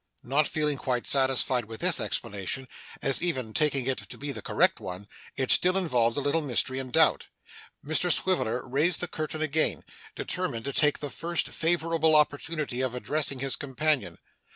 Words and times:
Not 0.23 0.47
feeling 0.47 0.77
quite 0.79 1.05
satisfied 1.05 1.65
with 1.65 1.81
this 1.81 1.99
explanation, 1.99 2.67
as, 3.03 3.21
even 3.21 3.53
taking 3.53 3.85
it 3.85 3.99
to 3.99 4.17
be 4.17 4.31
the 4.31 4.41
correct 4.41 4.79
one, 4.79 5.07
it 5.35 5.51
still 5.51 5.77
involved 5.77 6.17
a 6.17 6.21
little 6.21 6.41
mystery 6.41 6.79
and 6.79 6.91
doubt, 6.91 7.27
Mr 7.85 8.11
Swiveller 8.11 8.67
raised 8.67 8.99
the 8.99 9.07
curtain 9.07 9.43
again, 9.43 9.83
determined 10.15 10.65
to 10.65 10.73
take 10.73 10.97
the 10.97 11.11
first 11.11 11.49
favourable 11.49 12.15
opportunity 12.15 12.81
of 12.81 12.95
addressing 12.95 13.41
his 13.41 13.55
companion. 13.55 14.17